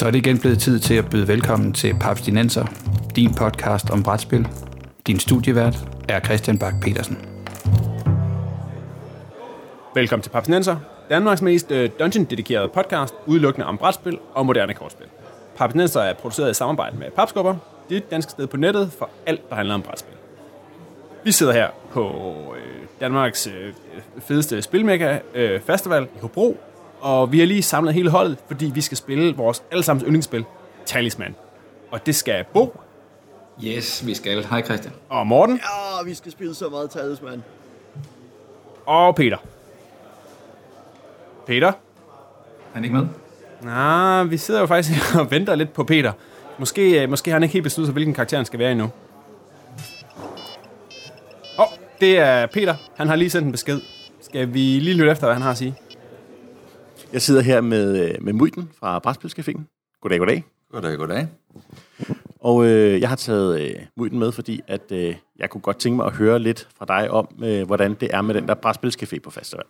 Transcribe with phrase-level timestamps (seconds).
[0.00, 2.66] Så er det igen blevet tid til at byde velkommen til Papstinenser,
[3.16, 4.48] din podcast om brætspil.
[5.06, 5.76] Din studievært
[6.08, 7.18] er Christian Bak petersen
[9.94, 10.76] Velkommen til Papstinenser,
[11.10, 15.06] Danmarks mest øh, dungeon-dedikerede podcast, udelukkende om brætspil og moderne kortspil.
[15.56, 17.56] Papstinenser er produceret i samarbejde med Papskubber,
[17.88, 20.14] det danske sted på nettet for alt, der handler om brætspil.
[21.24, 22.10] Vi sidder her på
[22.56, 23.72] øh, Danmarks øh,
[24.18, 26.60] fedeste spilmega øh, festival i Hobro,
[27.00, 30.44] og vi har lige samlet hele holdet, fordi vi skal spille vores allesammens yndlingsspil,
[30.86, 31.34] Talisman.
[31.90, 32.80] Og det skal Bo
[33.64, 34.46] Yes, vi skal.
[34.46, 34.94] Hej Christian.
[35.08, 37.42] og Morten Ja, vi skal spille så meget talisman.
[38.86, 39.36] og Peter.
[41.46, 41.68] Peter?
[41.68, 41.72] Er
[42.74, 43.06] han ikke med?
[43.62, 46.12] Nej, vi sidder jo faktisk og venter lidt på Peter.
[46.58, 48.84] Måske, øh, måske har han ikke helt besluttet sig, hvilken karakter han skal være endnu.
[48.84, 48.90] Åh,
[51.58, 51.66] oh,
[52.00, 52.74] det er Peter.
[52.96, 53.80] Han har lige sendt en besked.
[54.20, 55.74] Skal vi lige lytte efter, hvad han har at sige?
[57.12, 59.60] Jeg sidder her med, øh, med Muiden fra Brætspilscaféen.
[60.00, 60.44] Goddag, goddag.
[60.72, 61.28] Goddag, goddag.
[62.40, 65.96] Og øh, jeg har taget øh, Muiden med, fordi at, øh, jeg kunne godt tænke
[65.96, 69.18] mig at høre lidt fra dig om, øh, hvordan det er med den der Brætspilscafé
[69.20, 69.64] på festival.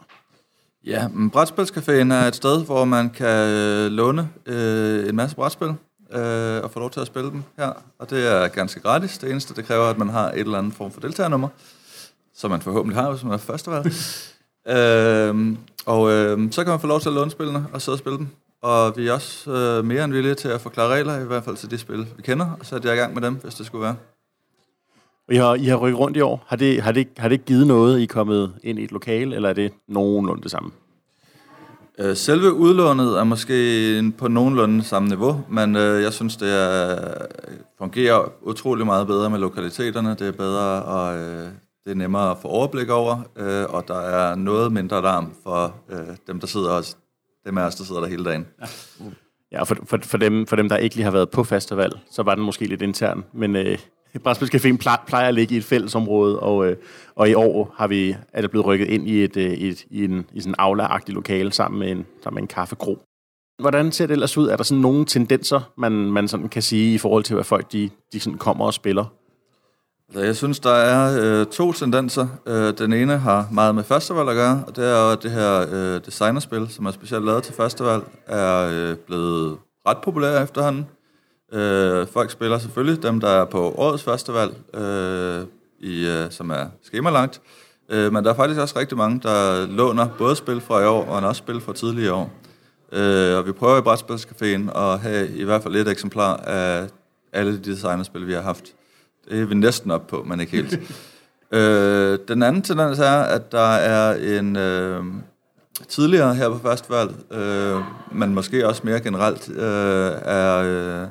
[0.87, 5.69] Ja, men Brætspilscaféen er et sted, hvor man kan øh, låne øh, en masse brætspil
[6.13, 7.73] øh, og få lov til at spille dem her.
[7.99, 9.19] Og det er ganske gratis.
[9.19, 11.49] Det eneste, det kræver, at man har et eller andet form for deltagernummer,
[12.35, 13.87] som man forhåbentlig har, hvis man er festival.
[14.77, 17.99] øh, og øh, så kan man få lov til at låne spillene og sidde og
[17.99, 18.29] spille dem.
[18.63, 21.57] Og vi er også øh, mere end villige til at forklare regler, i hvert fald
[21.57, 23.83] til de spil, vi kender, og sætte jer i gang med dem, hvis det skulle
[23.83, 23.97] være.
[25.31, 26.45] I har, I har rykket rundt i år.
[26.47, 29.37] Har det, har, det, har det givet noget, I er kommet ind i et lokale,
[29.37, 30.71] eller er det nogenlunde det samme?
[31.99, 36.97] Øh, Selve udlånet er måske på nogenlunde samme niveau, men øh, jeg synes, det er,
[37.79, 40.11] fungerer utrolig meget bedre med lokaliteterne.
[40.19, 41.49] Det er bedre, og øh,
[41.91, 45.75] det er nemmere at få overblik over, øh, og der er noget mindre larm for
[45.91, 46.97] øh, dem, der sidder os,
[47.47, 48.47] dem af os, der sidder der hele dagen.
[49.53, 52.23] Ja, for, for, for, dem, for dem, der ikke lige har været på festival, så
[52.23, 53.25] var den måske lidt intern.
[53.33, 53.79] Men øh,
[54.27, 56.77] Brætspilscaféen Caféen plejer at ligge i et fællesområde, og, øh,
[57.15, 60.05] og i år har vi, er det blevet rykket ind i, et, øh, et, i,
[60.05, 62.99] en, i sådan en aula-agtig lokale sammen med en, sammen med en kaffekro.
[63.61, 64.49] Hvordan ser det ellers ud?
[64.49, 67.73] Er der sådan nogle tendenser, man, man sådan kan sige i forhold til, hvad folk
[67.73, 69.05] de, de sådan kommer og spiller?
[70.15, 72.29] Jeg synes, der er øh, to tendenser.
[72.47, 75.31] Øh, den ene har meget med festival at gøre, og det er jo, at det
[75.31, 80.87] her øh, designerspil, som er specielt lavet til festival, er øh, blevet ret populært efterhånden.
[81.53, 85.45] Øh, folk spiller selvfølgelig dem, der er på årets festival, øh,
[85.81, 87.41] i, øh, som er skemalangt.
[87.89, 91.05] Øh, men der er faktisk også rigtig mange, der låner både spil fra i år,
[91.05, 92.33] og også spil fra tidligere år.
[92.93, 96.89] Øh, og vi prøver i Brætspilscaféen at have i hvert fald et eksemplar af
[97.33, 98.65] alle de designerspil, vi har haft.
[99.31, 100.81] Det er vi næsten op på, men ikke helt.
[101.59, 105.05] øh, den anden tendens er, at der er en øh,
[105.89, 107.83] tidligere her på festival, øh,
[108.13, 111.09] men måske også mere generelt, øh, er, øh,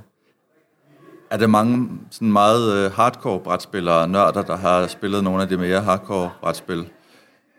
[1.30, 5.57] er det mange sådan meget øh, hardcore brætspillere, nørder, der har spillet nogle af de
[5.57, 6.90] mere hardcore brætspil.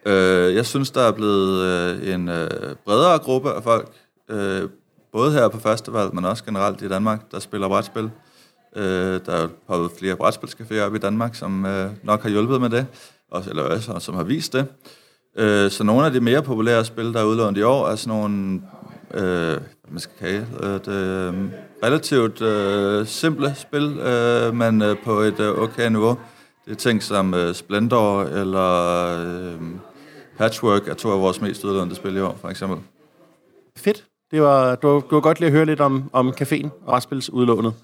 [0.06, 2.50] Øh, jeg synes, der er blevet øh, en øh,
[2.84, 3.88] bredere gruppe af folk,
[4.28, 4.69] øh,
[5.12, 8.10] både her på festival, men også generelt i Danmark, der spiller brætspil.
[8.76, 12.70] Øh, der er poppet flere brætspilscaféer op i Danmark, som øh, nok har hjulpet med
[12.70, 12.86] det,
[13.31, 14.66] også, eller også, som har vist det.
[15.36, 18.19] Øh, så nogle af de mere populære spil, der er udlånt i år, er sådan
[18.19, 18.62] nogle
[19.14, 19.60] øh,
[19.91, 21.34] hvad man skal kalde øh, det, øh,
[21.84, 26.19] relativt øh, simple spil, øh, men øh, på et øh, okay niveau.
[26.64, 29.60] Det er ting som øh, Splendor eller øh,
[30.38, 32.78] Patchwork er to af vores mest udlånte spil i år, for eksempel.
[33.76, 34.04] Fedt.
[34.30, 36.86] Det var, det var, det var godt lige at høre lidt om, om caféen og
[36.86, 37.75] brætspilsudlånet,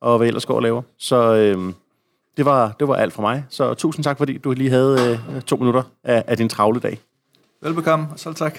[0.00, 0.82] og hvad ellers går og laver.
[0.98, 1.72] Så øh,
[2.36, 3.44] det, var, det var alt fra mig.
[3.48, 6.98] Så tusind tak, fordi du lige havde øh, to minutter af, af din travle dag.
[7.62, 8.58] Velbekomme, og selv tak.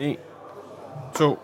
[0.00, 0.16] 1,
[1.16, 1.38] 2,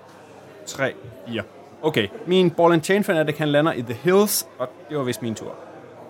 [0.66, 0.92] 3,
[1.28, 1.42] 4.
[1.82, 5.22] Okay, min ball and chain fanatic, han lander i The Hills, og det var vist
[5.22, 5.54] min tur.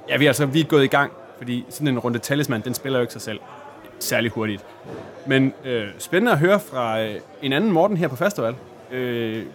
[0.09, 2.75] Ja, vi er altså vi er gået i gang, fordi sådan en runde talisman, den
[2.75, 3.41] spiller jo ikke sig selv
[3.99, 4.65] særlig hurtigt.
[5.27, 8.55] Men øh, spændende at høre fra øh, en anden Morten her på festival.
[8.91, 9.47] Øh,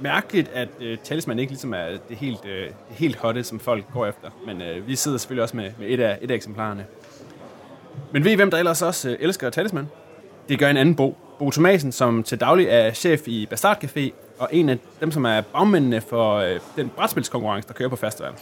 [0.00, 4.06] mærkeligt, at øh, talisman ikke ligesom er det helt, øh, helt hotte, som folk går
[4.06, 4.30] efter.
[4.46, 6.86] Men øh, vi sidder selvfølgelig også med, med et, af, et af eksemplarerne.
[8.12, 9.88] Men ved I, hvem der ellers også øh, elsker talisman?
[10.48, 11.16] Det gør en anden Bo.
[11.38, 15.24] Bo Thomasen, som til daglig er chef i Bastard Café, og en af dem, som
[15.24, 18.32] er bagmændene for øh, den brætspilskonkurrence, der kører på festival.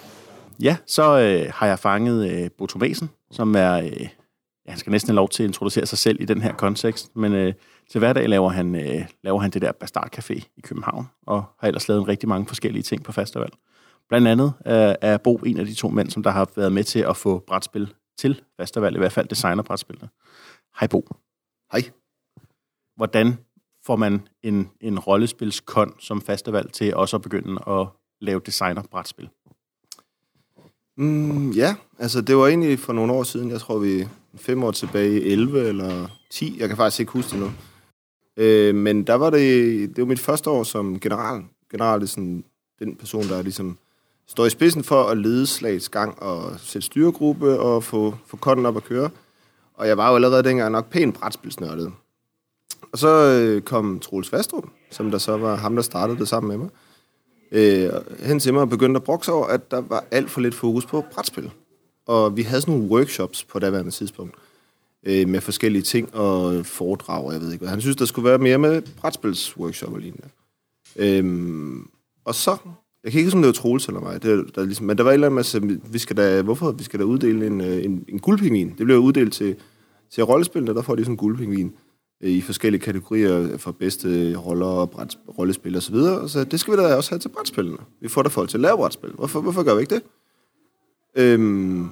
[0.61, 3.73] Ja, så øh, har jeg fanget øh, Bo Thomasen, som er...
[3.73, 4.09] Øh,
[4.67, 7.17] ja, han skal næsten have lov til at introducere sig selv i den her kontekst,
[7.17, 7.55] men øh,
[7.91, 11.69] til hverdag laver han, øh, laver han det der Bastard Café i København, og har
[11.69, 13.51] ellers lavet en rigtig mange forskellige ting på festival.
[14.09, 16.85] Blandt andet øh, er Bo en af de to mænd, som der har været med
[16.85, 20.09] til at få brætspil til festival, i hvert fald designerbrætspillene.
[20.81, 21.09] Hej Bo.
[21.73, 21.83] Hej.
[22.97, 23.39] Hvordan
[23.87, 27.87] får man en, en rollespilskon som fastevalg til også at begynde at
[28.21, 29.29] lave designer-brætspil?
[30.97, 34.71] Mm, ja, altså det var egentlig for nogle år siden, jeg tror vi fem år
[34.71, 37.51] tilbage, 11 eller 10, jeg kan faktisk ikke huske det nu.
[38.37, 41.43] Øh, men der var det, det var mit første år som general.
[41.71, 42.45] General er sådan
[42.79, 43.79] den person, der ligesom
[44.27, 48.67] står i spidsen for at lede slagets gang og sætte styregruppe og få, få konden
[48.67, 49.11] op at køre.
[49.75, 51.93] Og jeg var jo allerede dengang nok pænt brætspilsnørdet.
[52.93, 56.49] Og så øh, kom Troels Vastrup, som der så var ham, der startede det sammen
[56.49, 56.69] med mig,
[57.53, 57.91] øh,
[58.27, 60.87] hen til mig og begyndte at brokse over, at der var alt for lidt fokus
[60.87, 61.51] på brætspil.
[62.07, 64.35] Og vi havde sådan nogle workshops på daværende tidspunkt,
[65.07, 67.71] øh, med forskellige ting og foredrag, jeg ved ikke hvad.
[67.71, 70.29] Han synes, der skulle være mere med brætspilsworkshop og lignende.
[70.97, 71.89] Øhm,
[72.25, 72.57] og så,
[73.05, 75.11] jeg kan ikke sådan lave det Troels eller mig, det, der ligesom, men der var
[75.11, 78.05] et eller andet med, vi skal da, hvorfor vi skal da uddele en, øh, en,
[78.09, 78.75] en guldpingvin.
[78.79, 79.57] Det blev uddelt til,
[80.11, 81.73] til rollespillene, der får de sådan en guldpingvin
[82.23, 86.29] øh, i forskellige kategorier for bedste roller og bræt, rollespil og så videre.
[86.29, 87.79] Så det skal vi da også have til brætspillene.
[88.01, 89.11] Vi får da folk til at lave brætspil.
[89.11, 90.03] Hvorfor, hvorfor gør vi ikke det?
[91.17, 91.89] Øhm,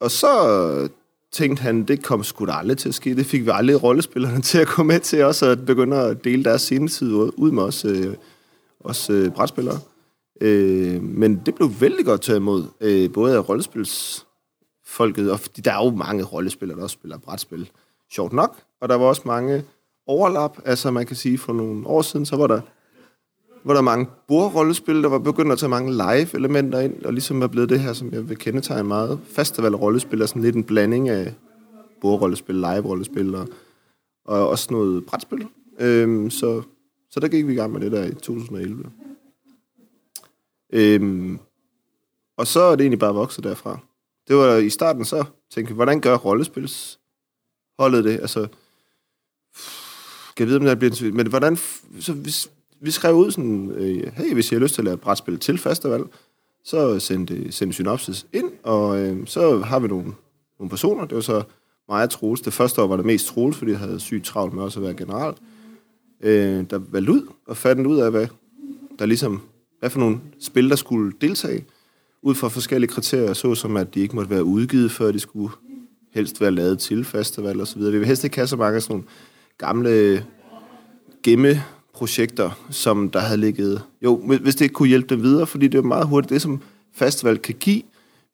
[0.00, 0.88] og så
[1.32, 3.16] tænkte han, det kom sgu da aldrig til at ske.
[3.16, 6.44] Det fik vi aldrig rollespillerne til at gå med til os, at begynde at dele
[6.44, 8.14] deres scenetid ud med os, øh,
[8.80, 9.78] os øh, brætspillere.
[10.40, 15.72] Øh, men det blev vældig godt taget imod, øh, både af rollespilsfolket, og fordi der
[15.72, 17.70] er jo mange rollespillere, der også spiller brætspil,
[18.12, 19.64] sjovt nok, og der var også mange
[20.06, 22.60] overlap, altså man kan sige, for nogle år siden, så var der
[23.66, 27.46] hvor der mange bordrollespil, der var begyndt at tage mange live-elementer ind, og ligesom er
[27.46, 29.20] blevet det her, som jeg vil kendetegne meget.
[29.24, 31.34] Festival-rollespil er sådan lidt en blanding af
[32.00, 33.48] bordrollespil, live-rollespil og,
[34.24, 35.46] og også noget brætspil.
[35.78, 36.62] Øhm, så,
[37.10, 38.90] så der gik vi i gang med det der i 2011.
[40.72, 41.38] Øhm,
[42.36, 43.78] og så er det egentlig bare vokset derfra.
[44.28, 48.20] Det var i starten så, tænkte jeg, hvordan gør rollespilsholdet det?
[48.20, 48.48] Altså,
[50.36, 51.56] kan jeg vide, om det bliver Men hvordan,
[52.00, 54.94] så hvis, vi skrev ud sådan, øh, hey, hvis I har lyst til at lave
[54.94, 56.04] et brætspil til festival,
[56.64, 60.12] så send, send synopsis ind, og øh, så har vi nogle,
[60.58, 61.04] nogle personer.
[61.04, 61.42] Det var så
[61.88, 62.40] mig og Troels.
[62.40, 64.84] Det første år var det mest Troels, fordi jeg havde sygt travlt med også at
[64.84, 65.34] være general.
[66.20, 68.26] Øh, der valgte ud og fandt ud af, hvad
[68.98, 69.40] der ligesom,
[69.80, 71.64] hvad for nogle spil, der skulle deltage,
[72.22, 75.50] ud fra forskellige kriterier, såsom at de ikke måtte være udgivet, før de skulle
[76.12, 77.92] helst være lavet til festival og så videre.
[77.92, 79.08] Vi vil helst ikke have så mange sådan nogle
[79.58, 80.24] gamle
[81.22, 81.62] gemme
[81.96, 83.82] projekter, som der havde ligget...
[84.02, 86.62] Jo, hvis det kunne hjælpe dem videre, fordi det er meget hurtigt det, som
[86.94, 87.82] festival kan give.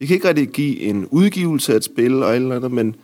[0.01, 2.97] Vi kan ikke rigtig give en udgivelse af et spil og eller andet, men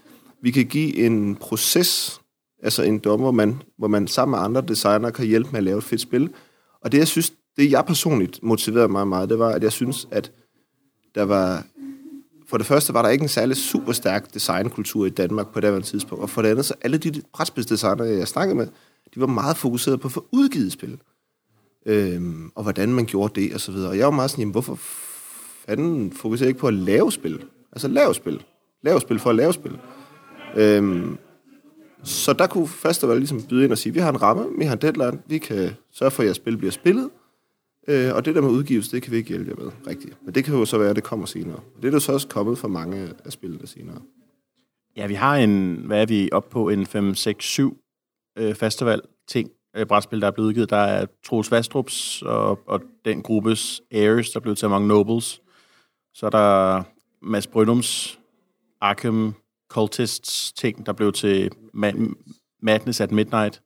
[0.42, 2.20] vi kan give en proces,
[2.62, 5.64] altså en dommer, hvor man, hvor man sammen med andre designer kan hjælpe med at
[5.64, 6.30] lave et fedt spil.
[6.84, 10.08] Og det, jeg synes, det jeg personligt motiverede mig meget, det var, at jeg synes,
[10.10, 10.32] at
[11.14, 11.64] der var...
[12.48, 15.84] For det første var der ikke en særlig super stærk designkultur i Danmark på det
[15.84, 18.66] tidspunkt, og for det andet, så alle de brætspidsdesignere, jeg snakkede med,
[19.14, 20.98] de var meget fokuseret på at få udgivet spil.
[21.86, 23.90] Øhm, og hvordan man gjorde det, og så videre.
[23.90, 24.74] Og jeg var meget sådan, jamen, hvorfor
[25.66, 27.44] fanden fokuserer jeg ikke på at lave spil?
[27.72, 28.42] Altså lave spil.
[28.82, 29.78] Lave spil for at lave spil.
[30.56, 31.18] Øhm,
[32.02, 34.72] så der kunne festival ligesom byde ind og sige, vi har en ramme, vi har
[34.72, 37.10] en deadline, vi kan sørge for, at jeres spil bliver spillet,
[37.88, 40.16] øh, og det der med udgivelse, det kan vi ikke hjælpe jer med, rigtigt.
[40.24, 41.56] Men det kan jo så være, at det kommer senere.
[41.56, 43.98] Og det er jo så også kommet for mange af spillene senere.
[44.96, 47.76] Ja, vi har en, hvad er vi op på, en 5, 6, 7
[48.38, 50.70] øh, festival-ting, øh, brætspil, der er blevet udgivet.
[50.70, 55.40] Der er Troels Vastrups og, og den gruppes Airs, der er blevet til Among Nobles.
[56.14, 56.82] Så er der
[57.22, 58.18] Mads Brynums
[58.80, 59.34] Arkham
[59.68, 62.14] Cultists ting, der blev til Ma-
[62.62, 63.62] Madness at Midnight.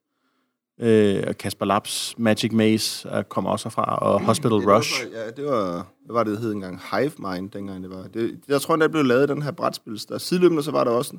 [0.81, 5.05] Øh, Kasper Labs Magic Maze kom også fra, og Hospital ja, Rush.
[5.05, 6.81] Det var, ja, det var, hvad var det, det hed engang?
[6.93, 8.03] Hive Mind, dengang det var.
[8.03, 10.01] Det, jeg tror, der blev lavet den her brætspil.
[10.09, 11.17] Der sideløbende, så var der også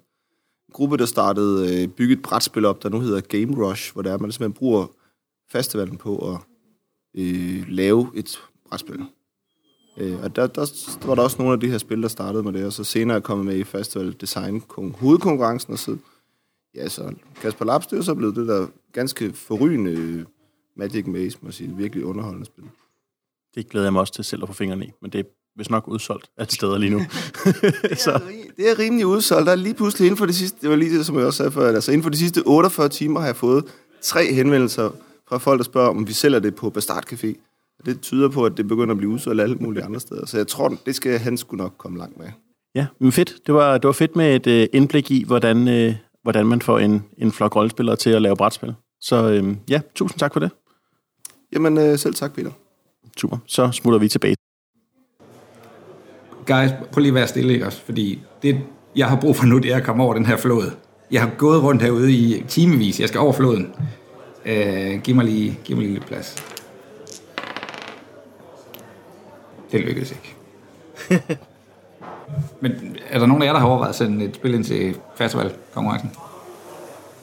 [0.73, 4.13] gruppe, der startede øh, bygget et brætspil op, der nu hedder Game Rush, hvor der
[4.13, 4.87] er, man simpelthen bruger
[5.49, 6.39] festivalen på at
[7.15, 8.39] øh, lave et
[8.69, 9.05] brætspil.
[9.97, 10.65] Øh, og der, der,
[11.01, 12.83] der var der også nogle af de her spil, der startede med det, og så
[12.83, 15.97] senere er kommet med i Festival Design hovedkonkurrencen, og så,
[16.75, 20.25] ja, så Kasper Laps, det er så blevet det der ganske forrygende øh,
[20.75, 22.63] Magic Maze, må jeg sige, virkelig underholdende spil.
[23.55, 25.87] Det glæder jeg mig også til selv at få fingrene i, men det vist nok
[25.87, 26.99] udsolgt alle steder lige nu.
[28.05, 28.21] så.
[28.57, 29.45] Det er rimelig udsolgt.
[29.45, 31.37] Der er lige pludselig inden for de sidste, det var lige det, som jeg også
[31.37, 33.65] sagde før, altså inden for de sidste 48 timer har jeg fået
[34.01, 34.89] tre henvendelser
[35.29, 37.33] fra folk, der spørger, om vi sælger det på Bastard Café.
[37.85, 40.25] Det tyder på, at det begynder at blive udsolgt alle mulige andre steder.
[40.25, 42.27] Så jeg tror, det skal han skulle nok komme langt med.
[42.75, 43.33] Ja, men fedt.
[43.45, 46.79] Det var, det var fedt med et øh, indblik i, hvordan, øh, hvordan man får
[46.79, 48.73] en, en flok rollespillere til at lave brætspil.
[49.01, 50.51] Så øh, ja, tusind tak for det.
[51.53, 52.51] Jamen, øh, selv tak, Peter.
[53.17, 53.37] Super.
[53.47, 54.35] Så smutter vi tilbage.
[56.47, 57.81] Guys, prøv lige at være stille, ikke også?
[57.85, 58.59] Fordi det,
[58.95, 60.71] jeg har brug for nu, det er at komme over den her flod.
[61.11, 62.99] Jeg har gået rundt herude i timevis.
[62.99, 63.73] Jeg skal over floden.
[64.45, 66.35] Øh, giv, mig lige, giv mig lige lidt plads.
[69.71, 70.35] Det lykkedes ikke.
[72.61, 74.97] Men er der nogen af jer, der har overvejet at sende et spil ind til
[75.15, 76.11] festivalkonkurrencen?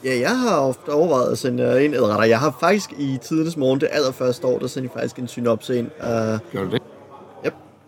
[0.03, 3.57] Ja, jeg har ofte overvejet at sende øh, ind, eller jeg har faktisk i tidernes
[3.57, 5.87] morgen, det allerførste år, der sendte jeg faktisk en synopse ind.
[5.87, 6.81] Uh, Gjorde du det?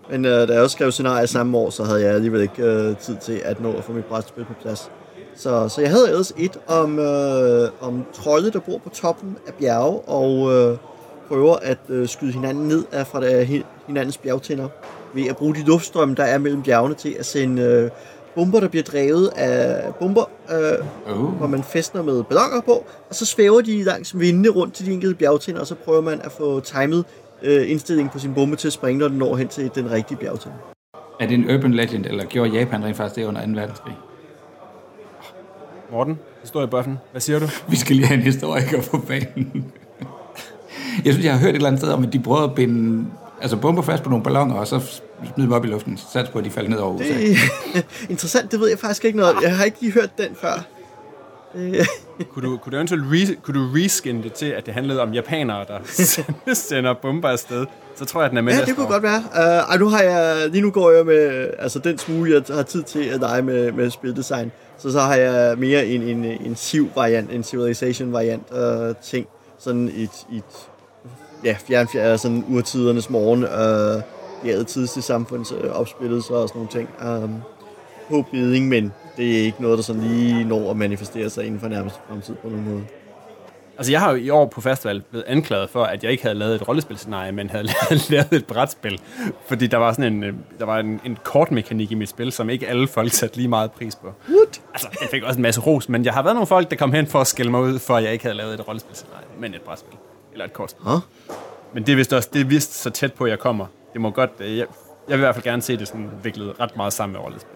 [0.10, 2.98] Men uh, da jeg også skrev scenarier samme år, så havde jeg alligevel ikke uh,
[2.98, 4.91] tid til at nå at få mit brætspil på plads.
[5.36, 9.53] Så, så jeg havde ellers et om, øh, om trolde, der bor på toppen af
[9.53, 10.77] bjerge og øh,
[11.27, 13.43] prøver at øh, skyde hinanden ned af fra der,
[13.88, 14.67] hinandens bjergtænder
[15.13, 17.89] ved at bruge de luftstrømme, der er mellem bjergene til at sende øh,
[18.36, 21.29] bomber, der bliver drevet af bomber, øh, Uh.
[21.29, 24.91] hvor man festner med ballonger på, og så svæver de langs vindene rundt til de
[24.91, 27.05] enkelte bjergtænder, og så prøver man at få timet
[27.43, 30.17] øh, indstillingen på sin bombe til at springe, når den når hen til den rigtige
[30.17, 30.57] bjergtænder.
[31.19, 33.51] Er det en urban legend, eller gjorde Japan rent faktisk det under 2.
[33.51, 33.95] verdenskrig?
[35.91, 37.47] Morten, historiebuffen, hvad siger du?
[37.71, 39.71] Vi skal lige have en historiker på banen.
[41.05, 43.05] Jeg synes, jeg har hørt et eller andet sted om, at de prøvede at binde
[43.41, 46.00] altså bomber fast på nogle ballonger, og så smide dem op i luften.
[46.13, 47.13] Sats på, at de falder ned over USA.
[47.13, 47.38] Det,
[48.09, 49.43] interessant, det ved jeg faktisk ikke noget om.
[49.43, 50.65] Jeg har ikke lige hørt den før.
[52.20, 55.01] Øh, Kunne du, kunne du eventuelt re, kunne du reskin det til, at det handlede
[55.01, 55.79] om japanere, der
[56.53, 57.65] sender- bomber afsted?
[57.96, 58.91] Så tror jeg, at den er med Ja, det kunne år.
[58.91, 59.17] godt være.
[59.32, 62.63] Uh, ej, nu har jeg, lige nu går jeg med, altså den smule, jeg har
[62.63, 64.51] tid til at lege med, med spildesign.
[64.77, 69.27] Så så har jeg mere en, en, en civ-variant, en civilization-variant uh, ting.
[69.60, 70.43] Sådan et, et
[71.43, 76.72] ja, fjern, fjern, sådan urtidernes morgen, uh, ja, tidligste samfunds uh, opspillelser og sådan nogle
[76.72, 76.89] ting.
[77.24, 77.36] Um,
[78.10, 81.60] på beding, men det er ikke noget, der sådan lige når at manifestere sig inden
[81.60, 82.84] for nærmeste fremtid på nogen måde.
[83.77, 86.36] Altså, jeg har jo i år på festival blevet anklaget for, at jeg ikke havde
[86.36, 87.63] lavet et rollespilscenarie, men havde
[88.10, 89.00] lavet et brætspil.
[89.48, 92.50] Fordi der var sådan en, øh, der var en, en kortmekanik i mit spil, som
[92.50, 94.08] ikke alle folk satte lige meget pris på.
[94.29, 94.62] What?
[94.74, 96.91] Altså, jeg fik også en masse ros, men jeg har været nogle folk, der kom
[96.93, 99.53] hen for at skælde mig ud, for at jeg ikke havde lavet et rollespilscenarie, men
[99.53, 99.98] et brætspil.
[100.32, 100.86] Eller et kortspil.
[100.86, 101.00] Huh?
[101.74, 103.65] Men det er vist også det er vist så tæt på, jeg kommer.
[103.93, 104.32] Det må godt...
[104.39, 104.65] øh, Jeg,
[105.10, 107.55] jeg vil i hvert fald gerne se det sådan viklet ret meget sammen med rollespil.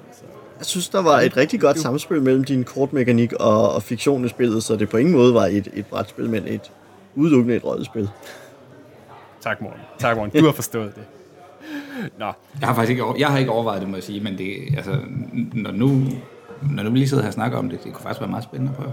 [0.57, 0.59] Så.
[0.59, 4.27] Jeg synes, der var et rigtig godt samspil mellem din kortmekanik og, og fiktion i
[4.27, 6.71] spillet, så det på ingen måde var et, et brætspil, men et
[7.15, 8.09] udelukkende et rollespil.
[9.41, 9.79] Tak, Morten.
[9.99, 10.39] Tak, Morten.
[10.39, 11.03] Du har forstået det.
[12.19, 12.25] Nå,
[12.59, 14.53] Jeg har faktisk ikke, over- jeg har ikke overvejet det, må jeg sige, men det,
[14.77, 14.95] altså,
[15.53, 16.01] når nu,
[16.71, 18.43] når nu vi lige sidder her og snakker om det, det kunne faktisk være meget
[18.43, 18.91] spændende at prøve.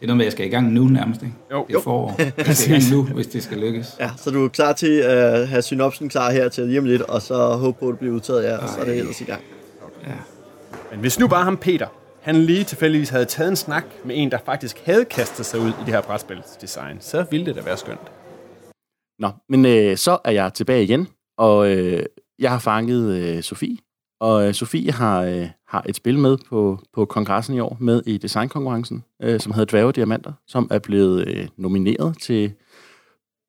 [0.00, 1.34] Det er noget med, at jeg skal i gang nu nærmest, ikke?
[1.52, 1.64] Jo.
[1.68, 2.14] Det er forår.
[2.46, 3.96] Jeg skal i gang nu, hvis det skal lykkes.
[4.00, 7.02] Ja, så du er klar til at have synopsen klar her til lige om lidt,
[7.02, 9.24] og så håbe på, at det bliver udtaget, ja, og så er det ellers i
[9.24, 9.40] gang.
[10.06, 10.12] Ja.
[10.90, 11.88] Men hvis nu bare ham Peter,
[12.22, 15.68] han lige tilfældigvis havde taget en snak med en, der faktisk havde kastet sig ud
[15.68, 18.12] i det her brætspilsdesign, så ville det da være skønt.
[19.18, 22.02] Nå, men øh, så er jeg tilbage igen, og øh,
[22.38, 23.78] jeg har fanget øh, Sofie.
[24.20, 28.02] Og øh, Sofie har, øh, har et spil med på, på kongressen i år, med
[28.06, 32.52] i designkonkurrencen, øh, som hedder Dværge Diamanter, som er blevet øh, nomineret til,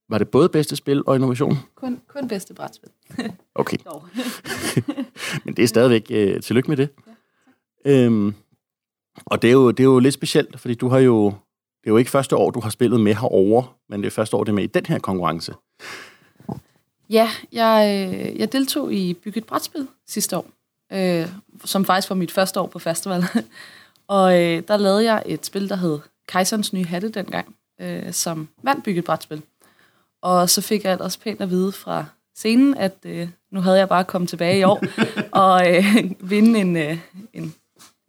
[0.10, 1.58] var det både bedste spil og innovation?
[1.76, 2.90] Kun, kun bedste brætspil.
[3.56, 3.78] Okay,
[5.46, 6.90] men det er stadigvæk øh, tillykke med det.
[7.86, 8.34] Øhm,
[9.26, 11.92] og det er, jo, det er jo lidt specielt, fordi du har jo, det er
[11.92, 14.52] jo ikke første år, du har spillet med herover, men det er første år, det
[14.52, 15.54] er med i den her konkurrence.
[17.10, 20.46] Ja, jeg, øh, jeg deltog i Bygge et brætspil sidste år,
[20.94, 21.28] øh,
[21.66, 23.24] som faktisk var mit første år på festival.
[24.08, 28.48] og øh, der lavede jeg et spil, der hed Kejserens Nye Hatte dengang, øh, som
[28.64, 29.42] vandt Bygge et brætspil.
[30.22, 33.90] Og så fik jeg ellers pænt at vide fra scenen, at øh, nu havde jeg
[33.90, 34.84] bare kommet tilbage i år
[35.46, 35.86] og øh,
[36.20, 36.98] vinde en, øh,
[37.34, 37.54] en,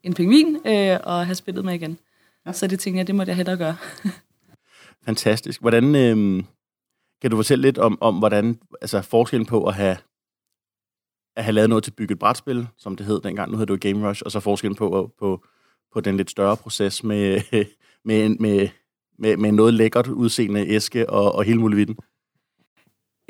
[0.02, 1.99] en pingvin øh, og have spillet med igen.
[2.47, 2.52] Ja.
[2.52, 3.76] Så det tænkte jeg, det måtte jeg hellere gøre.
[5.06, 5.61] Fantastisk.
[5.61, 6.44] Hvordan, øhm,
[7.21, 9.97] kan du fortælle lidt om, om hvordan, altså forskellen på at have,
[11.37, 13.90] at have lavet noget til bygget brætspil, som det hed dengang, nu hedder det jo
[13.90, 15.44] Game Rush, og så forskellen på, på,
[15.92, 17.40] på den lidt større proces med,
[18.04, 18.68] med, med,
[19.18, 21.97] med, med noget lækkert udseende æske og, og hele muligheden.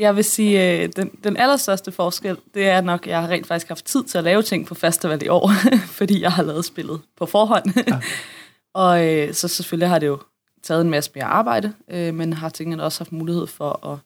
[0.03, 3.47] Jeg vil sige, øh, den, den allerstørste forskel, det er nok, at jeg har rent
[3.47, 5.51] faktisk haft tid til at lave ting på festival i år,
[5.99, 7.65] fordi jeg har lavet spillet på forhånd.
[7.89, 8.01] Ja.
[8.85, 10.19] og øh, så selvfølgelig har det jo
[10.63, 13.99] taget en masse mere arbejde, øh, men har tingene også haft mulighed for at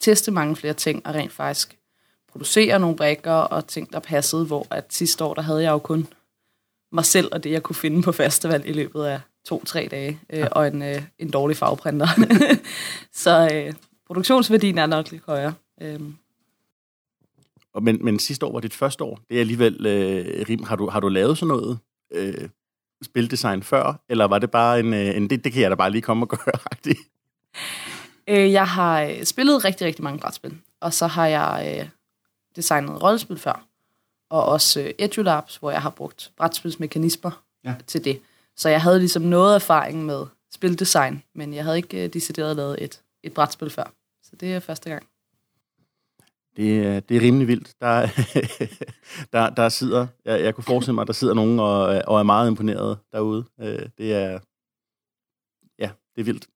[0.00, 1.76] teste mange flere ting, og rent faktisk
[2.32, 5.78] producere nogle brækker og ting, der passede, hvor at sidste år, der havde jeg jo
[5.78, 6.06] kun
[6.92, 10.46] mig selv og det, jeg kunne finde på festival i løbet af to-tre dage, øh,
[10.52, 12.08] og en, øh, en dårlig farveprinter.
[13.24, 13.72] så øh,
[14.10, 15.54] produktionsværdien er nok lidt højere.
[15.82, 16.14] Øhm,
[17.72, 19.20] Og, men, men sidste år var dit første år.
[19.28, 20.62] Det er alligevel øh, rim.
[20.62, 21.78] Har du, har du lavet sådan noget
[22.12, 22.48] øh,
[23.04, 25.90] spildesign før, eller var det bare en, øh, en det, det kan jeg da bare
[25.90, 26.94] lige komme og gøre,
[28.28, 31.88] øh, jeg har øh, spillet rigtig, rigtig mange brætspil, og så har jeg øh,
[32.56, 33.66] designet rollespil før,
[34.30, 37.70] og også øh, EduLabs, hvor jeg har brugt brætspilsmekanismer Ja.
[37.70, 37.76] ja.
[37.86, 38.20] til det.
[38.56, 42.82] Så jeg havde ligesom noget erfaring med spildesign, men jeg havde ikke øh, decideret lavet
[42.84, 43.92] et, et brætspil før.
[44.30, 45.06] Så det er første gang.
[46.56, 47.74] Det, er- det er rimelig vildt.
[47.80, 48.06] Der,
[49.32, 52.22] der, der sidder, jeg, jeg kunne forestille mig, at der sidder nogen og, og er
[52.22, 53.44] meget imponeret derude.
[53.60, 54.38] Øh, Det er,
[55.78, 56.48] ja, det er vildt.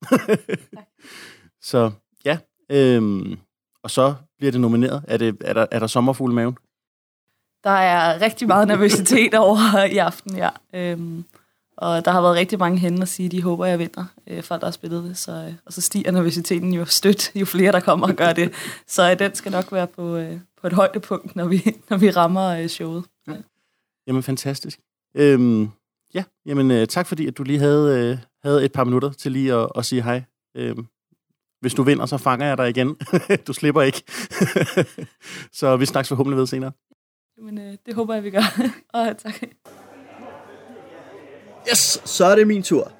[1.70, 1.90] så
[2.24, 2.38] ja,
[2.70, 3.38] øhm,
[3.82, 5.04] og så bliver det nomineret.
[5.08, 6.56] Er, det, er, der, er der sommerfugl i maven?
[7.64, 10.50] Der er rigtig meget nervøsitet over i aften, ja.
[10.74, 11.24] Øhm,
[11.76, 14.42] og der har været rigtig mange henne og sige, at de håber, jeg vinder, øh,
[14.42, 15.16] folk der har spillet det.
[15.16, 18.52] Så, øh, og så stiger nervøsiteten jo stødt, jo flere der kommer og gør det.
[18.86, 22.10] Så øh, den skal nok være på, øh, på et højdepunkt, når vi, når vi
[22.10, 23.04] rammer øh, showet.
[24.06, 24.80] Jamen, fantastisk.
[25.16, 25.70] Øhm,
[26.14, 29.32] ja, jamen øh, tak fordi, at du lige havde, øh, havde et par minutter til
[29.32, 30.22] lige at, at sige hej.
[30.56, 30.86] Øhm,
[31.60, 32.96] hvis du vinder, så fanger jeg dig igen.
[33.46, 34.02] du slipper ikke.
[35.58, 36.72] så vi snakkes forhåbentlig ved senere.
[37.38, 38.60] Men øh, det håber jeg, vi gør.
[38.94, 39.42] og tak.
[41.70, 42.92] Yes, så er det min tur.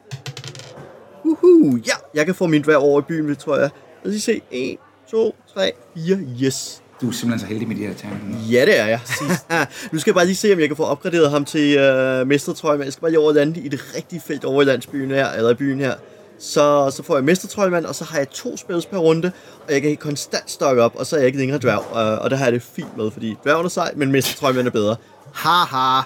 [1.24, 3.70] Uhu, ja, jeg kan få min dværg over i byen, tror jeg.
[4.04, 4.40] Lad os se.
[4.50, 4.78] 1,
[5.10, 6.82] 2, 3, 4, yes.
[7.00, 8.38] Du er simpelthen så heldig med de her terninger.
[8.50, 9.00] Ja, det er jeg.
[9.92, 12.84] nu skal jeg bare lige se, om jeg kan få opgraderet ham til øh, mestertrøjmand.
[12.84, 15.28] Jeg skal bare lige over og lande i det rigtige felt over i landsbyen her,
[15.32, 15.94] eller i byen her.
[16.38, 19.32] Så, så får jeg mestertrøjmand, og så har jeg to spils per runde,
[19.66, 21.84] og jeg kan konstant stokke op, og så er jeg ikke længere dværg.
[21.92, 24.70] Og, og det har jeg det fint med, fordi dværgen er sej, men mestertrøjmand er
[24.70, 24.96] bedre.
[25.32, 26.02] Haha.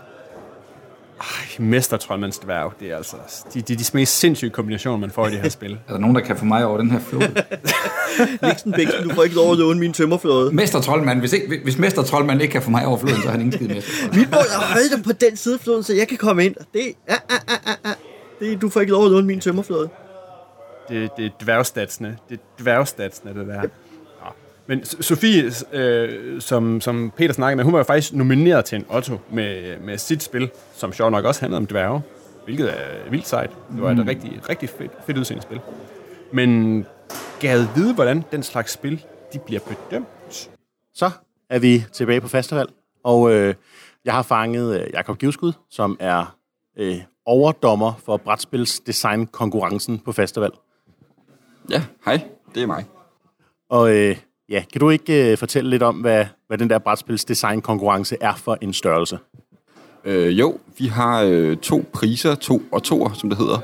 [1.59, 3.17] Mestertroldmandsdværg, det er altså
[3.55, 5.73] de, de, de mest sindssyge kombinationer, man får i det her spil.
[5.89, 7.23] Er der nogen, der kan få mig over den her flod?
[8.49, 10.55] Nixon Bixen, du får ikke lov at låne min tømmerflåde.
[10.55, 11.19] Mester Troldmand.
[11.21, 13.53] Hvis, ikke, hvis Mester Troldmand ikke kan få mig over floden, så er han ingen
[13.53, 14.17] skid mester.
[14.17, 16.45] Mit mål er at holde dem på den side af floden, så jeg kan komme
[16.45, 16.55] ind.
[16.75, 17.95] Det, ah, ah, ah, ah,
[18.41, 19.89] det du får ikke lov at låne min tømmerflåde.
[20.89, 22.17] Det, det er dværgstatsene.
[22.29, 23.55] Det er dværgstatsene, det der.
[23.55, 23.61] Ja.
[24.69, 28.87] Men Sofie, øh, som, som Peter snakkede med, hun var jo faktisk nomineret til en
[28.91, 32.03] Otto med, med sit spil, som sjovt nok også handlede om dværge,
[32.45, 33.51] hvilket er vildt sejt.
[33.73, 35.61] Det var et rigtig, rigtig fedt, fedt udseende spil.
[36.33, 36.87] Men
[37.41, 40.51] gad vide, hvordan den slags spil de bliver bedømt.
[40.95, 41.11] Så
[41.51, 42.67] er vi tilbage på festival,
[43.05, 43.55] og øh,
[44.05, 46.37] jeg har fanget øh, Jakob Givskud, som er
[46.79, 50.51] øh, overdommer for brætspilsdesign-konkurrencen på festival.
[51.71, 52.21] Ja, hej,
[52.55, 52.85] det er mig.
[53.69, 54.17] Og øh,
[54.49, 58.59] ja, kan du ikke øh, fortælle lidt om, hvad, hvad den der brætspilsdesign-konkurrence er for
[58.61, 59.19] en størrelse?
[60.05, 63.59] Øh, jo, vi har øh, to priser, to ottoer, som det hedder.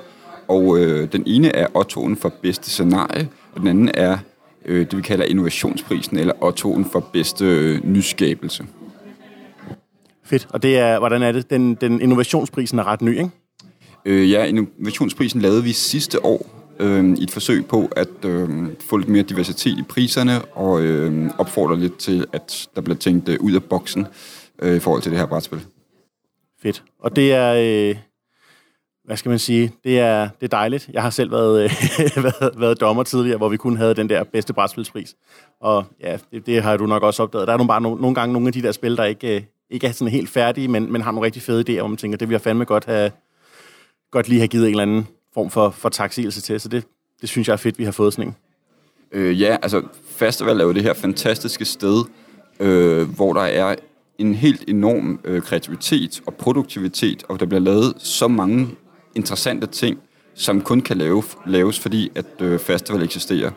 [0.48, 4.18] Og øh, den ene er ottoen for bedste scenarie, og den anden er
[4.64, 8.66] øh, det, vi kalder innovationsprisen, eller ottoen for bedste øh, nyskabelse.
[10.24, 10.46] Fedt.
[10.50, 11.50] Og det er, hvordan er det?
[11.50, 13.30] Den, den innovationsprisen er ret ny, ikke?
[14.04, 18.48] Øh, ja, innovationsprisen lavede vi sidste år øh, i et forsøg på at øh,
[18.80, 23.28] få lidt mere diversitet i priserne og øh, opfordrer lidt til, at der bliver tænkt
[23.28, 24.06] øh, ud af boksen
[24.62, 25.60] øh, i forhold til det her brætspil.
[26.62, 26.82] Fedt.
[27.00, 27.96] Og det er, øh,
[29.04, 30.90] hvad skal man sige, det er, det er dejligt.
[30.92, 31.70] Jeg har selv været, øh,
[32.24, 35.14] været, været dommer tidligere, hvor vi kun havde den der bedste brætspilspris.
[35.60, 37.46] Og ja, det, det har du nok også opdaget.
[37.46, 39.42] Der er nogle, bare nogle, nogle gange nogle af de der spil, der ikke, øh,
[39.70, 42.18] ikke er sådan helt færdige, men, men har nogle rigtig fede idéer, hvor man tænker,
[42.18, 43.10] det vil jeg fandme godt, have,
[44.10, 46.60] godt lige have givet en eller anden form for, for taksigelse til.
[46.60, 46.84] Så det,
[47.20, 48.36] det synes jeg er fedt, vi har fået sådan en.
[49.12, 52.04] Øh, ja, altså festival er jo det her fantastiske sted,
[52.60, 53.74] øh, hvor der er
[54.18, 58.68] en helt enorm øh, kreativitet og produktivitet, og der bliver lavet så mange
[59.14, 59.98] interessante ting,
[60.34, 63.50] som kun kan lave, laves, fordi at øh, festival eksisterer.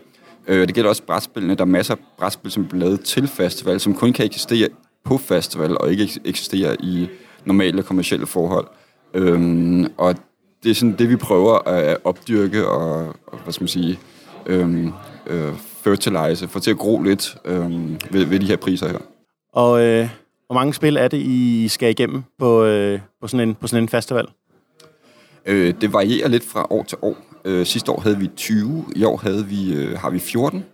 [0.48, 1.56] Øh, det gælder også brætspillene.
[1.56, 4.68] Der er masser af brætspil, som bliver lavet til festival, som kun kan eksistere
[5.04, 7.10] på festival, og ikke eksisterer eksistere i
[7.46, 8.68] normale kommersielle forhold.
[9.14, 10.16] Øhm, og
[10.64, 14.00] det er sådan det, vi prøver at opdyrke og, og hvad skal man sige,
[14.46, 14.94] øhm,
[15.28, 19.00] øh, fertilize, få til at gro lidt øhm, ved, ved de her priser her.
[19.54, 20.10] Og øh,
[20.46, 23.84] hvor mange spil er det, I skal igennem på, øh, på, sådan, en, på sådan
[23.84, 24.28] en festival?
[25.46, 27.18] Øh, det varierer lidt fra år til år.
[27.46, 30.66] Øh, sidste år havde vi 20, i år havde vi, øh, har vi 14.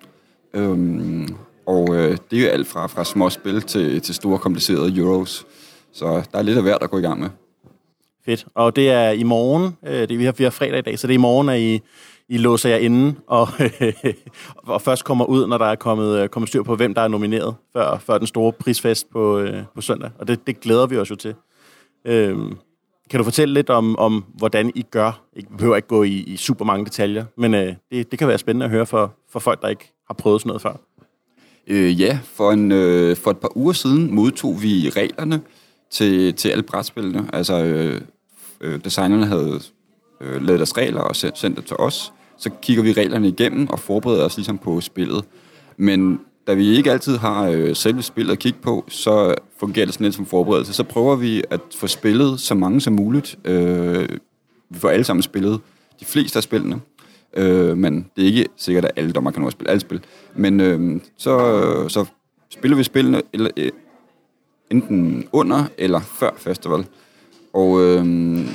[0.54, 4.98] Øhm, og øh, det er jo alt fra, fra små spil til, til store komplicerede
[4.98, 5.46] euros.
[5.94, 7.30] Så der er lidt af hvert at gå i gang med.
[8.26, 8.46] Fedt.
[8.56, 11.08] Og det er i morgen, øh, det, vi, har, vi har fredag i dag, så
[11.08, 11.82] det er i morgen, at I,
[12.30, 13.48] I låser jer inde, og,
[14.74, 17.08] og først kommer ud, når der er kommet, øh, kommet styr på, hvem der er
[17.08, 20.10] nomineret, før, før den store prisfest på, øh, på søndag.
[20.20, 21.36] Og det, det glæder vi os jo til.
[22.06, 22.58] Øhm,
[23.10, 25.26] kan du fortælle lidt om, om hvordan I gør?
[25.36, 28.38] I behøver ikke gå i, i super mange detaljer, men øh, det, det kan være
[28.38, 30.74] spændende at høre for, for folk, der ikke har prøvet sådan noget før.
[31.68, 35.42] Øh, ja, for, en, øh, for et par uger siden modtog vi reglerne
[35.92, 37.30] til, til alle brætspillene.
[37.34, 38.02] Altså, øh,
[38.64, 39.60] øh, designerne havde
[40.22, 42.14] øh, lavet deres regler og sendt, sendt det til os.
[42.38, 45.26] Så kigger vi reglerne igennem og forbereder os ligesom på spillet.
[45.78, 49.94] Men da vi ikke altid har øh, selve spillet at kigge på, så fungerer det
[49.94, 50.74] sådan lidt som forberedelse.
[50.74, 53.40] Så prøver vi at få spillet så mange som muligt.
[53.46, 54.10] Øh,
[54.70, 55.60] vi får alle sammen spillet
[56.00, 56.82] de fleste af spillene.
[57.38, 60.02] Øh, men det er ikke sikkert, at alle dommer kan nå at spille alle spil.
[60.36, 62.06] Men øh, så, så
[62.50, 63.72] spiller vi spillene eller, øh,
[64.72, 66.86] enten under eller før festival.
[67.54, 68.06] Og øh,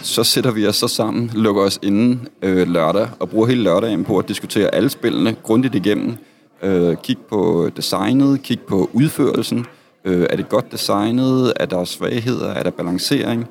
[0.03, 4.05] så sætter vi os så sammen, lukker os inden øh, lørdag, og bruger hele lørdagen
[4.05, 6.15] på at diskutere alle spillene grundigt igennem.
[6.63, 9.67] Øh, kig på designet, kig på udførelsen.
[10.05, 11.53] Øh, er det godt designet?
[11.57, 12.49] Er der svagheder?
[12.49, 13.47] Er der balancering?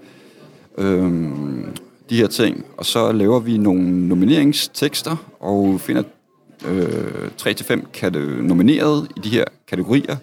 [0.77, 1.11] Øh,
[2.09, 2.65] de her ting.
[2.77, 6.03] Og så laver vi nogle nomineringstekster, og finder
[6.67, 8.09] øh, 3-5
[8.41, 10.15] nomineret i de her kategorier.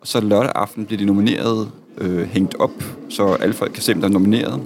[0.00, 2.70] Og så lørdag aften bliver de nomineret øh, hængt op,
[3.08, 4.60] så alle folk kan se, hvem der er nomineret.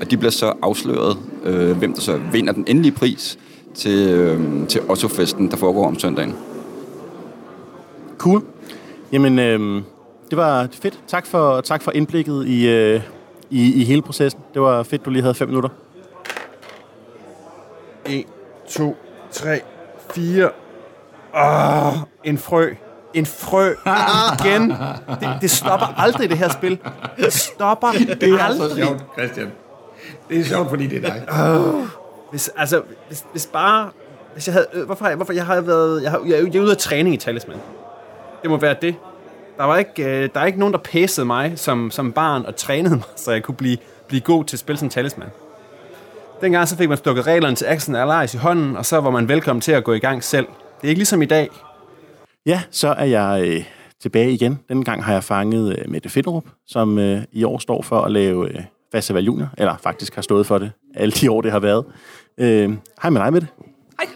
[0.00, 3.38] Og de bliver så afsløret, øh, hvem der så vinder den endelige pris
[3.74, 6.34] til, øh, til Otto-festen, der foregår om søndagen.
[8.18, 8.42] Cool.
[9.12, 9.82] Jamen, øh,
[10.30, 11.00] det var fedt.
[11.06, 13.00] Tak for, tak for indblikket i, øh,
[13.50, 14.40] i, i hele processen.
[14.54, 15.70] Det var fedt, du lige havde fem minutter.
[18.06, 18.24] 1,
[18.68, 18.96] 2,
[19.32, 19.60] 3,
[20.14, 20.50] 4.
[21.34, 22.74] Åh, en frø.
[23.14, 23.74] En frø
[24.40, 24.70] igen.
[25.20, 26.78] Det, det stopper aldrig, det her spil.
[27.16, 28.70] Det stopper det Det er aldrig.
[28.70, 29.52] så sjovt, Christian.
[30.28, 31.26] Det er sjovt, fordi det er dig.
[32.30, 33.90] Hvis, altså, hvis, hvis bare...
[34.32, 36.02] Hvis jeg havde, øh, hvorfor, hvorfor jeg har været...
[36.02, 37.56] Jeg, har, jeg, er jeg er ude af træning i Talisman.
[38.42, 38.94] Det må være det.
[39.56, 42.56] Der var ikke, øh, der er ikke nogen, der pæsede mig som, som barn og
[42.56, 43.76] trænede mig, så jeg kunne blive,
[44.08, 45.28] blive god til at spille som Talisman.
[46.40, 49.28] Dengang så fik man stukket reglerne til Action Allies i hånden, og så var man
[49.28, 50.46] velkommen til at gå i gang selv.
[50.80, 51.50] Det er ikke ligesom i dag.
[52.48, 53.64] Ja, så er jeg øh,
[54.00, 54.58] tilbage igen.
[54.68, 58.12] Denne gang har jeg fanget øh, Mette Finderup, som øh, i år står for at
[58.12, 58.60] lave øh,
[58.92, 61.84] Festival Junior, eller faktisk har stået for det alle de år, det har været.
[62.38, 63.48] Øh, hej med dig, Mette.
[64.00, 64.08] Hej.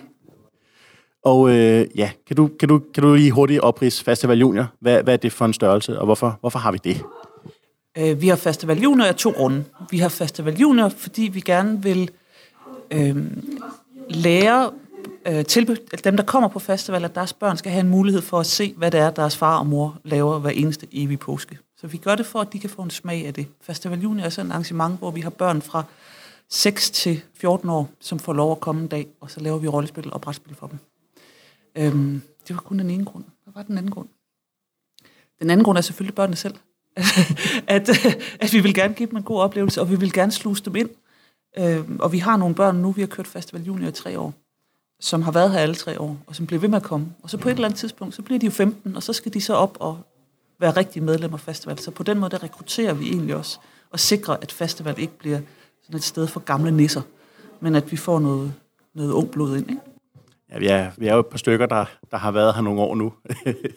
[1.25, 4.66] Og øh, ja, kan du, kan, du, kan du lige hurtigt oprise Festival Junior?
[4.81, 7.03] Hvad, hvad er det for en størrelse, og hvorfor, hvorfor har vi det?
[7.99, 9.64] Øh, vi har Festival Junior af to grunde.
[9.90, 12.11] Vi har Festival Junior, fordi vi gerne vil
[12.92, 13.16] øh,
[14.09, 14.71] lære
[15.27, 18.41] øh, tilbud, dem, der kommer på festival, at deres børn skal have en mulighed for
[18.41, 21.59] at se, hvad det er, deres far og mor laver hver eneste evige påske.
[21.77, 23.47] Så vi gør det for, at de kan få en smag af det.
[23.61, 25.85] Festival Junior er sådan et arrangement, hvor vi har børn fra
[26.51, 29.69] 6 til 14 år, som får lov at komme en dag, og så laver vi
[29.69, 30.79] rollespil og brætspil for dem.
[31.77, 33.25] Øhm, det var kun den ene grund.
[33.45, 34.09] Hvad var den anden grund?
[35.41, 36.55] Den anden grund er selvfølgelig børnene selv.
[37.67, 37.89] at,
[38.41, 40.77] at vi vil gerne give dem en god oplevelse, og vi vil gerne sluse dem
[40.77, 40.91] ind.
[41.59, 44.35] Øhm, og vi har nogle børn nu, vi har kørt Festival Junior i tre år,
[45.03, 47.07] som har været her alle tre år, og som bliver ved med at komme.
[47.23, 49.35] Og så på et eller andet tidspunkt, så bliver de jo 15, og så skal
[49.35, 49.99] de så op og
[50.61, 51.79] være rigtige medlemmer af festival.
[51.79, 53.59] Så på den måde, der rekrutterer vi egentlig også,
[53.91, 55.41] og sikrer, at festival ikke bliver
[55.83, 57.03] sådan et sted for gamle nisser,
[57.61, 58.55] men at vi får noget,
[58.95, 59.71] noget ung blod ind.
[59.71, 59.83] Ikke?
[60.53, 62.81] Ja, vi er, vi er jo et par stykker, der, der har været her nogle
[62.81, 63.12] år nu.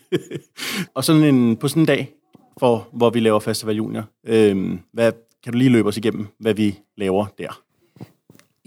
[0.95, 2.13] og sådan en, på sådan en dag,
[2.59, 5.11] for, hvor vi laver Festival Junior, øh, hvad,
[5.43, 7.61] kan du lige løbe os igennem, hvad vi laver der?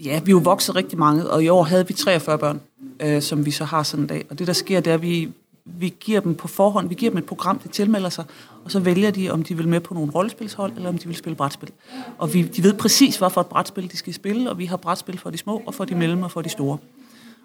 [0.03, 2.61] Ja, vi er jo vokset rigtig mange, og i år havde vi 43 børn,
[2.99, 4.25] øh, som vi så har sådan en dag.
[4.29, 5.31] Og det, der sker, det er, at vi,
[5.65, 8.25] vi giver dem på forhånd, vi giver dem et program, de tilmelder sig,
[8.65, 11.15] og så vælger de, om de vil med på nogle rollespilshold, eller om de vil
[11.15, 11.71] spille brætspil.
[12.17, 14.77] Og vi, de ved præcis, hvad for et brætspil de skal spille, og vi har
[14.77, 16.77] brætspil for de små, og for de mellem, og for de store.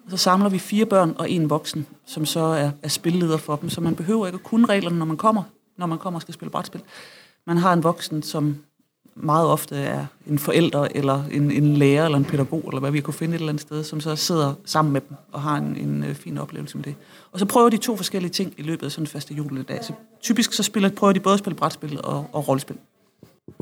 [0.05, 3.55] Og så samler vi fire børn og en voksen, som så er, er spilleder for
[3.55, 5.43] dem, så man behøver ikke at kunne reglerne, når man kommer,
[5.77, 6.81] når man kommer og skal spille brætspil.
[7.47, 8.57] Man har en voksen, som
[9.15, 13.01] meget ofte er en forælder, eller en, en lærer, eller en pædagog, eller hvad vi
[13.01, 15.77] kunne finde et eller andet sted, som så sidder sammen med dem og har en,
[15.77, 16.95] en øh, fin oplevelse med det.
[17.31, 19.79] Og så prøver de to forskellige ting i løbet af sådan en faste juledag.
[19.83, 22.75] Så typisk så spiller, prøver de både at spille brætspil og, og rollespil.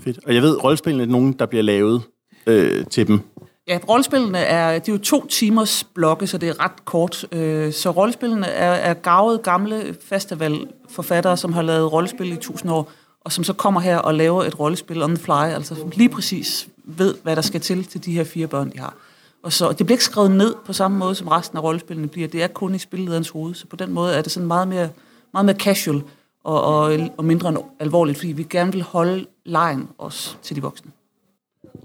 [0.03, 0.19] Fedt.
[0.27, 2.01] Og jeg ved, rollespillene er nogen, der bliver lavet
[2.47, 3.19] øh, til dem.
[3.67, 7.25] Ja, rollespillene er, det er jo to timers blokke, så det er ret kort.
[7.31, 12.91] Øh, Så rollespillene er, er gavet gamle festivalforfattere, som har lavet rollespil i tusind år,
[13.23, 16.09] og som så kommer her og laver et rollespil on the fly, altså som lige
[16.09, 18.95] præcis ved, hvad der skal til til de her fire børn, de har.
[19.43, 22.27] Og så, det bliver ikke skrevet ned på samme måde, som resten af rollespillene bliver.
[22.27, 24.89] Det er kun i spillederens hoved, så på den måde er det sådan meget mere,
[25.33, 26.03] meget mere casual
[26.43, 30.91] og, og, og mindre alvorligt, fordi vi gerne vil holde lejen også til de voksne.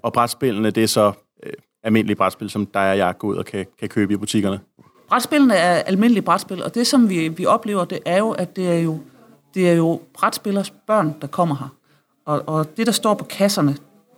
[0.03, 3.45] Og brætspillene, det er så øh, almindelige brætspil, som dig og jeg går ud og
[3.45, 4.61] kan, kan købe i butikkerne.
[5.09, 8.69] Brætspillene er almindelige brætspil, og det, som vi, vi oplever, det er jo, at det
[8.69, 9.01] er jo,
[9.55, 11.69] det er jo brætspillers børn, der kommer her.
[12.27, 13.77] Og, og det, der står på kasserne,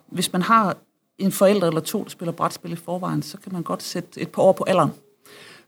[0.09, 0.77] hvis man har
[1.19, 4.29] en forælder eller to, der spiller brætspil i forvejen, så kan man godt sætte et
[4.29, 4.91] par år på alderen.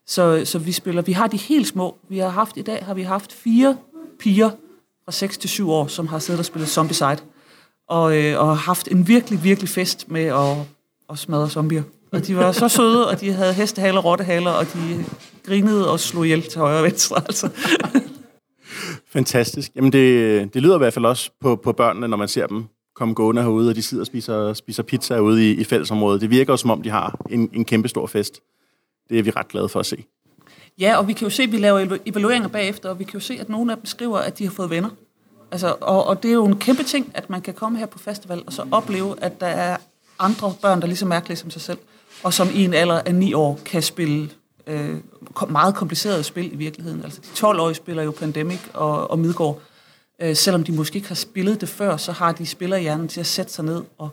[0.06, 1.96] Så, så vi spiller, vi har de helt små.
[2.08, 3.76] Vi har haft, i dag har vi haft fire
[4.18, 4.50] piger
[5.04, 7.18] fra 6 til 7 år, som har siddet og spillet Zombicide.
[7.88, 10.56] Og, øh, og haft en virkelig, virkelig fest med at,
[11.10, 11.82] at smadre zombier.
[12.12, 15.04] Og de var så søde, og de havde hestehaler og rottehaler, og de
[15.46, 17.16] grinede og slog ihjel til højre og venstre.
[17.16, 17.48] Altså.
[19.12, 19.72] Fantastisk.
[19.76, 22.64] Jamen det, det lyder i hvert fald også på, på børnene, når man ser dem
[22.94, 26.20] komme gående herude, og de sidder og spiser, spiser pizza ude i, i fællesområdet.
[26.20, 28.40] Det virker som om de har en, en kæmpe stor fest.
[29.10, 30.04] det er vi ret glade for at se.
[30.78, 33.20] Ja, og vi kan jo se, at vi laver evalueringer bagefter, og vi kan jo
[33.20, 34.90] se, at nogle af dem skriver, at de har fået venner.
[35.50, 37.98] Altså, og, og det er jo en kæmpe ting, at man kan komme her på
[37.98, 39.76] festival, og så opleve, at der er
[40.18, 41.78] andre børn, der er lige så mærkelige som sig selv,
[42.22, 44.30] og som i en alder af 9 år kan spille
[44.66, 44.96] øh,
[45.48, 47.04] meget komplicerede spil i virkeligheden.
[47.04, 49.60] Altså, de 12-årige spiller jo Pandemic og, og Midgård.
[50.22, 53.26] Øh, selvom de måske ikke har spillet det før, så har de spillerhjernen til at
[53.26, 54.08] sætte sig ned og,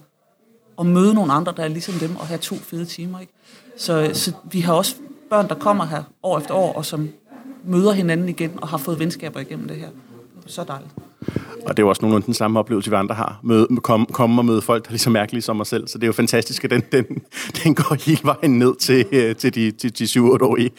[0.77, 3.19] og møde nogle andre, der er ligesom dem, og have to fede timer.
[3.19, 3.33] Ikke?
[3.77, 4.95] Så, så vi har også
[5.29, 7.09] børn, der kommer her år efter år, og som
[7.63, 9.89] møder hinanden igen, og har fået venskaber igennem det her.
[10.49, 10.91] Så dejligt.
[11.65, 13.39] Og det er jo også nogenlunde den samme oplevelse, vi andre har.
[13.43, 15.87] Møde, komme, komme og møde folk, der er lige så mærkelige som mig selv.
[15.87, 17.05] Så det er jo fantastisk, at den, den,
[17.63, 20.71] den går hele vejen ned til, øh, til de, til de 7-8-årige.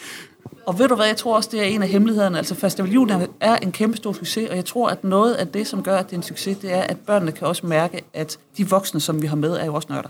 [0.66, 2.38] Og ved du hvad, jeg tror også, det er en af hemmelighederne.
[2.38, 5.66] Altså Festival Junior er en kæmpe stor succes, og jeg tror, at noget af det,
[5.66, 8.38] som gør, at det er en succes, det er, at børnene kan også mærke, at
[8.56, 10.08] de voksne, som vi har med, er jo også nørder.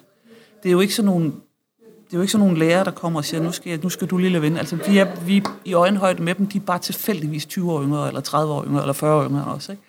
[0.63, 1.33] Det er jo ikke sådan nogle,
[2.11, 3.89] det er jo ikke sådan nogle lærere, der kommer og siger, nu skal, jeg, nu
[3.89, 4.57] skal du lille ven.
[4.57, 7.83] Altså vi er, vi er i øjenhøjde med dem, de er bare tilfældigvis 20 år
[7.83, 9.73] yngre, eller 30 år yngre, eller 40 år yngre også.
[9.73, 9.85] Ikke?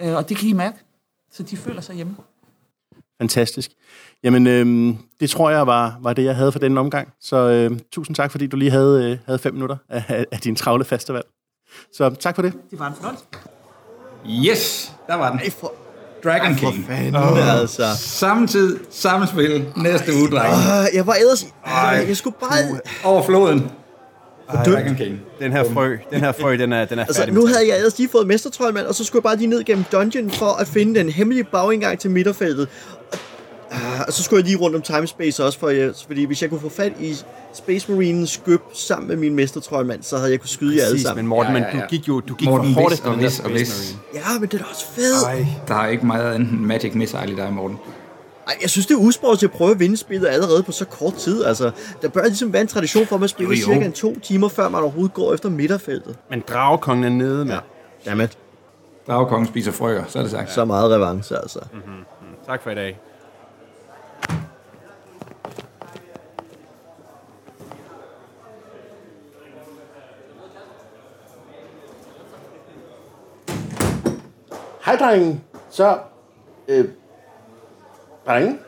[0.00, 0.10] Ja.
[0.10, 0.78] Øh, og det kan I mærke.
[1.32, 2.16] Så de føler sig hjemme.
[3.20, 3.70] Fantastisk.
[4.22, 7.12] Jamen, øhm, det tror jeg var, var det, jeg havde for denne omgang.
[7.20, 10.40] Så øhm, tusind tak, fordi du lige havde, øh, havde fem minutter af, af, af
[10.40, 11.22] din travle festival.
[11.92, 12.52] Så tak for det.
[12.70, 13.24] Det var en fornøjelse.
[14.26, 15.38] Yes, der var den.
[15.38, 15.72] Ej, for,
[16.24, 16.86] Dragon ej, King.
[16.88, 17.60] fanden, oh.
[17.60, 17.82] altså.
[17.98, 20.56] Samme tid, samme spil, næste uge, drenge.
[20.56, 21.42] Uh, jeg var ellers...
[21.42, 22.80] Uh, jeg skulle bare...
[23.04, 23.70] Over floden.
[24.52, 25.20] Dragon King.
[25.40, 27.34] Den her frø, den her frø, den er, den er Altså, færdig.
[27.34, 29.84] nu havde jeg ellers lige fået mestertrøjmand, og så skulle jeg bare lige ned gennem
[29.92, 32.68] dungeon for at finde den hemmelige bagindgang til midterfeltet.
[33.12, 33.18] Og,
[34.06, 36.60] og så skulle jeg lige rundt om timespace også, for jeg, fordi hvis jeg kunne
[36.60, 37.14] få fat i
[37.54, 41.04] Space Marinens skøb sammen med min mestertrøjmand, så havde jeg kunne skyde jer alle Præcis,
[41.04, 41.26] men sammen.
[41.26, 41.82] Morten, Ja, men ja, ja.
[41.82, 43.96] du gik jo du gik Morten for hårdt efter og Vis og Space Vis.
[44.12, 44.28] Marine.
[44.32, 45.68] Ja, men det er da også fedt.
[45.68, 47.76] Der er ikke meget andet end Magic Missile i dig, Morten.
[48.46, 50.84] Ej, jeg synes, det er usproget til at prøve at vinde spillet allerede på så
[50.84, 51.44] kort tid.
[51.44, 51.70] Altså,
[52.02, 53.64] der bør ligesom være en tradition for, at man spiller Jo, jo.
[53.74, 56.16] cirka en to timer, før man overhovedet går efter midterfeltet.
[56.30, 57.56] Men dragekongen er nede med.
[58.06, 58.38] Dammit.
[59.06, 60.52] Dragkongen spiser frøer, så er det sagt.
[60.52, 61.58] Så meget revanche, altså.
[62.46, 62.98] Tak for i dag.
[74.84, 75.40] Hej, drenge.
[75.70, 75.98] Så,
[76.68, 76.88] øh,
[78.26, 78.58] drenge.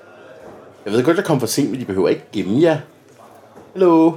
[0.84, 2.78] Jeg ved godt, jeg kom for sent, men de behøver ikke gemme jer.
[3.72, 4.12] Hallo.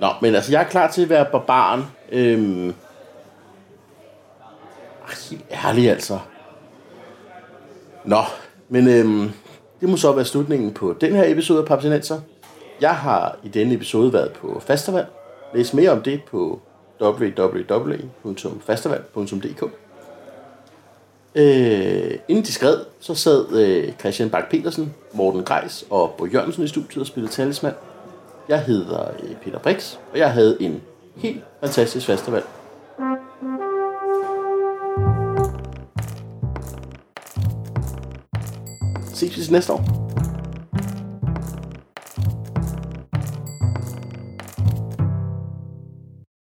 [0.00, 1.84] Nå, men altså, jeg er klar til at være barbaren.
[2.12, 2.74] Øhm.
[5.08, 6.18] Ach, helt ærligt, altså.
[8.04, 8.22] Nå,
[8.68, 9.30] men øhm,
[9.82, 12.20] det må så være slutningen på den her episode af Papsinenser.
[12.80, 15.06] Jeg har i denne episode været på festival.
[15.54, 16.60] Læs mere om det på
[17.00, 19.64] www.fastervand.dk
[21.34, 26.64] Øh, inden de skred, så sad øh, Christian Bak petersen Morten Greis og Bo Jørgensen
[26.64, 27.72] i studiet og spillede talisman.
[28.48, 30.82] Jeg hedder øh, Peter Brix, og jeg havde en
[31.16, 32.42] helt fantastisk festival.
[39.22, 40.31] Ses vi til næste år.